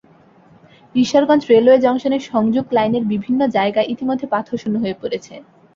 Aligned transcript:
Ishwarganj 0.95 1.43
railway 1.49 1.79
জংশনের 1.79 2.21
সংযোগ 2.31 2.65
লাইনের 2.71 3.03
বিভিন্ন 3.03 3.41
জায়গা 3.47 3.81
ইতিমধ্যে 3.93 4.27
পাথরশূন্য 4.27 4.75
হয়ে 4.79 4.99
পড়েছে। 5.01 5.33